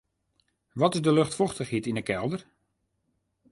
Wat 0.79 0.93
is 0.95 1.01
de 1.05 1.13
luchtfochtichheid 1.17 1.85
yn 1.89 1.99
'e 1.99 2.03
kelder? 2.09 2.41